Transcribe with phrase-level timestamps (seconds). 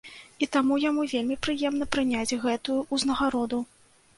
[0.43, 3.65] І таму яму вельмі прыемна прыняць гэтую ўзнагароду.